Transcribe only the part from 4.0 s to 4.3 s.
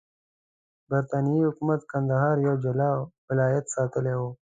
وو.